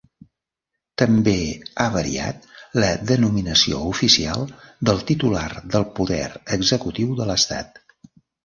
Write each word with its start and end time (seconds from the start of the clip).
També 1.01 1.35
ha 1.83 1.85
variat 1.95 2.47
la 2.85 2.89
denominació 3.13 3.83
oficial 3.91 4.49
del 4.91 5.05
titular 5.13 5.47
del 5.77 5.87
poder 6.01 6.27
executiu 6.59 7.17
de 7.21 7.29
l'estat. 7.33 7.83